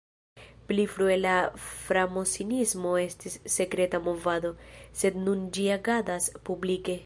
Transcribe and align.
Pli 0.69 0.85
frue 0.93 1.17
la 1.25 1.33
framasonismo 1.65 2.95
estis 3.03 3.37
sekreta 3.59 4.03
movado, 4.09 4.55
sed 5.03 5.23
nun 5.27 5.49
ĝi 5.59 5.71
agadas 5.79 6.31
publike. 6.51 6.99